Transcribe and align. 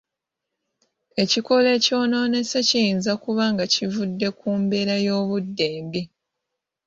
Ekikoola 1.23 1.69
ekyonoonese 1.77 2.59
kiyinza 2.69 3.13
kuba 3.23 3.43
nga 3.53 3.65
kivudde 3.73 4.27
ku 4.39 4.49
mbeera 4.61 4.95
y'obudde 5.05 5.65
embi. 5.77 6.01